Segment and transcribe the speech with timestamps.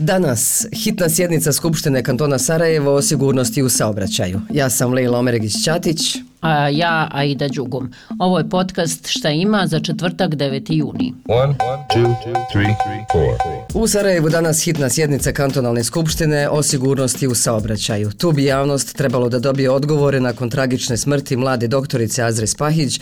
[0.00, 4.40] Danas hitna sjednica Skupštine kantona Sarajevo o sigurnosti u saobraćaju.
[4.50, 6.18] Ja sam Leila Omeregić-Ćatić.
[6.40, 7.92] A ja Aida Đugum.
[8.18, 10.72] Ovo je podcast Šta ima za četvrtak 9.
[10.72, 11.14] juni.
[11.28, 11.54] One,
[11.94, 12.14] two,
[12.52, 12.74] three,
[13.12, 13.82] four.
[13.82, 18.10] U Sarajevu danas hitna sjednica kantonalne skupštine o sigurnosti u saobraćaju.
[18.10, 23.00] Tu bi javnost trebalo da dobije odgovore nakon tragične smrti mlade doktorice Azre Spahić,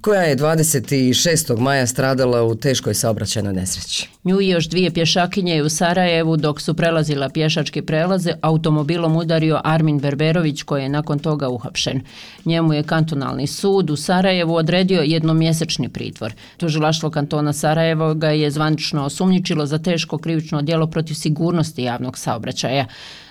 [0.00, 1.58] koja je 26.
[1.58, 4.08] maja stradala u teškoj saobraćajnoj nesreći.
[4.24, 9.98] Nju i još dvije pješakinje u Sarajevu dok su prelazila pješačke prelaze, automobilom udario Armin
[9.98, 12.00] Berberović koji je nakon toga uhapšen.
[12.44, 16.32] Njemu je kantonalni sud u Sarajevu odredio jednomjesečni pritvor.
[16.56, 22.86] Tužilaštvo kantona Sarajevo ga je zvanično osumnjičilo za teško krivično djelo protiv sigurnosti javnog saobraćaja.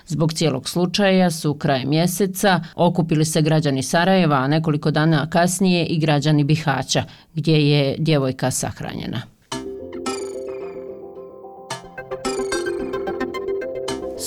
[0.08, 5.98] Zbog cijelog slučaja su krajem mjeseca okupili se građani Sarajeva, a nekoliko dana kasnije i
[5.98, 9.37] građani Bihaća, gdje je djevojka sahranjena.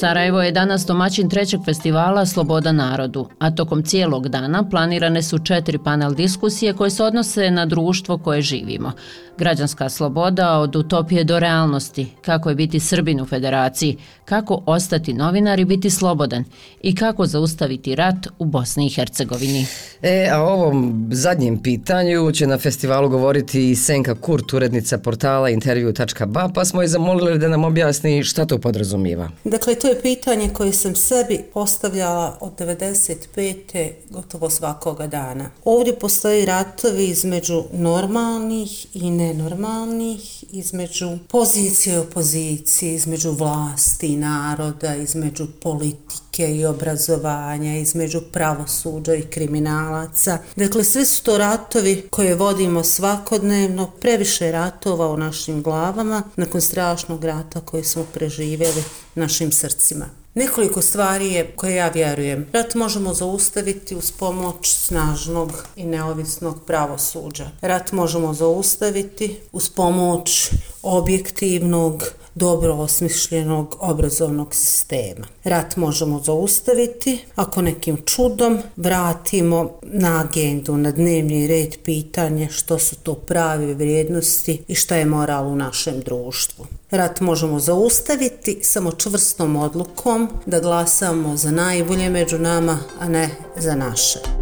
[0.02, 5.78] Sarajevo je danas domaćin trećeg festivala Sloboda narodu, a tokom cijelog dana planirane su četiri
[5.78, 8.92] panel diskusije koje se odnose na društvo koje živimo.
[9.38, 15.60] Građanska sloboda od utopije do realnosti, kako je biti Srbin u federaciji, kako ostati novinar
[15.60, 16.44] i biti slobodan
[16.82, 19.66] i kako zaustaviti rat u Bosni i Hercegovini.
[20.02, 25.50] E, a o ovom zadnjem pitanju će na festivalu govoriti i Senka Kurt, urednica portala
[25.50, 29.30] intervju.ba, pa smo je zamolili da nam objasni šta to podrazumijeva.
[29.44, 33.92] Dakle, to je pitanje koje sam sebi postavljala od 95.
[34.10, 35.50] gotovo svakoga dana.
[35.66, 44.96] Ovdje postoji ratovi između normalnih i nenormalnih, između pozicije i opozicije, između vlasti i naroda,
[44.96, 50.38] između politike i obrazovanja, između pravosuđa i kriminalaca.
[50.56, 57.24] Dakle, sve su to ratovi koje vodimo svakodnevno, previše ratova u našim glavama, nakon strašnog
[57.24, 58.84] rata koji smo preživjeli
[59.16, 60.10] našim srcima.
[60.34, 62.48] Nekoliko stvari je koje ja vjerujem.
[62.54, 67.50] Rat možemo zaustaviti uz pomoć snažnog i neovisnog pravosuđa.
[67.62, 70.50] Rat možemo zaustaviti uz pomoć
[70.84, 72.04] objektivnog,
[72.36, 75.28] dobro osmišljenog obrazovnog sistema.
[75.44, 82.96] Rat možemo zaustaviti ako nekim čudom vratimo na agendu, na dnevni red pitanje što su
[82.96, 86.66] to prave vrijednosti i šta je moral u našem društvu.
[86.92, 93.76] Rat možemo zaustaviti samo čvrstom odlukom da glasamo za najbolje među nama, a ne za
[93.76, 94.41] naše.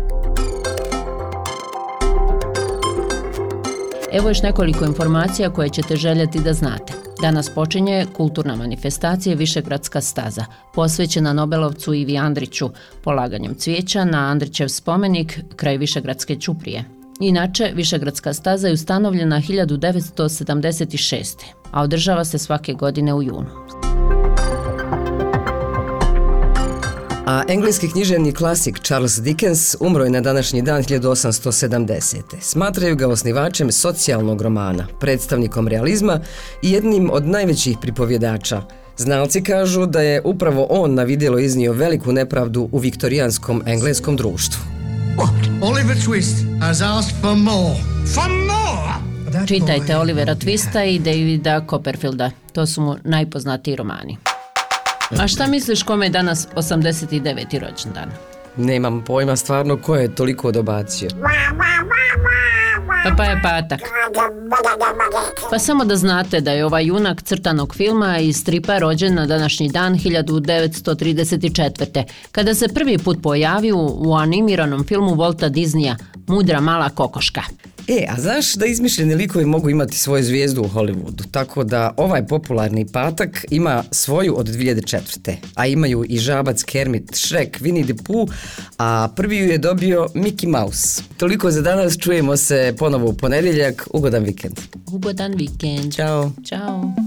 [4.11, 6.93] Evo još nekoliko informacija koje ćete željeti da znate.
[7.21, 12.69] Danas počinje kulturna manifestacija Višegradska staza, posvećena Nobelovcu Ivi Andriću,
[13.03, 16.83] polaganjem cvijeća na Andrićev spomenik kraj Višegradske čuprije.
[17.19, 21.25] Inače, Višegradska staza je ustanovljena 1976.
[21.71, 23.78] a održava se svake godine u junu.
[27.29, 32.15] A engleski književni klasik Charles Dickens umro je na današnji dan 1870.
[32.41, 36.19] Smatraju ga osnivačem socijalnog romana, predstavnikom realizma
[36.61, 38.61] i jednim od najvećih pripovjedača.
[38.97, 44.61] Znalci kažu da je upravo on na vidjelo iznio veliku nepravdu u viktorijanskom engleskom društvu.
[45.61, 47.79] Oliver Twist has asked for more.
[48.13, 49.45] For more?
[49.47, 52.31] Čitajte Olivera Twista i Davida Copperfielda.
[52.53, 54.17] To su mu najpoznatiji romani.
[55.17, 57.59] A šta misliš kome je danas 89.
[57.59, 58.11] rođendan?
[58.57, 61.09] Nemam pojma stvarno ko je toliko dobacio.
[63.03, 63.79] Pa pa je patak.
[65.51, 69.69] Pa samo da znate da je ovaj junak crtanog filma i stripa rođen na današnji
[69.69, 72.03] dan 1934.
[72.31, 75.95] Kada se prvi put pojavio u animiranom filmu Volta Disneya
[76.27, 77.41] Mudra mala kokoška.
[77.91, 82.27] E, a znaš da izmišljeni likovi mogu imati svoju zvijezdu u Hollywoodu, tako da ovaj
[82.27, 85.35] popularni patak ima svoju od 2004.
[85.55, 88.29] A imaju i žabac Kermit, Shrek, Winnie the Pooh,
[88.77, 91.03] a prvi ju je dobio Mickey Mouse.
[91.17, 94.59] Toliko za danas, čujemo se ponovo u ponedjeljak, ugodan vikend.
[94.91, 95.93] Ugodan vikend.
[95.93, 96.31] Ćao.
[96.45, 96.98] Ćao.